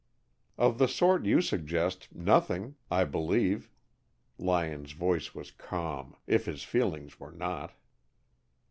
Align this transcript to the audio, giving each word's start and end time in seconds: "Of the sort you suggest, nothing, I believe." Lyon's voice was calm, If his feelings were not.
"Of 0.57 0.79
the 0.79 0.87
sort 0.87 1.27
you 1.27 1.41
suggest, 1.43 2.07
nothing, 2.11 2.73
I 2.89 3.05
believe." 3.05 3.69
Lyon's 4.39 4.93
voice 4.93 5.35
was 5.35 5.51
calm, 5.51 6.15
If 6.25 6.45
his 6.47 6.63
feelings 6.63 7.19
were 7.19 7.31
not. 7.31 7.73